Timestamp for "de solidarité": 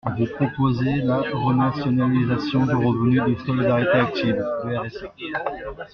3.21-3.91